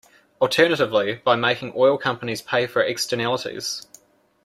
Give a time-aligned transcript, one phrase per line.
[0.41, 3.85] Alternatively, by making oil companies pay for externalities.